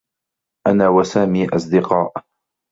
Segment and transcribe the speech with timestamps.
[0.67, 2.11] أنا و سامي أصدقاء.